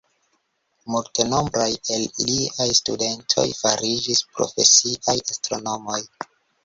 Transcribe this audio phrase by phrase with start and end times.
[0.93, 1.67] Multenombraj
[1.97, 6.01] el liaj studentoj fariĝis profesiaj astronomoj.